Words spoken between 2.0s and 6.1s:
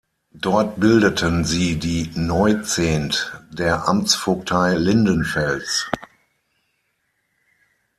"Neu-Zent" der Amtsvogtei Lindenfels.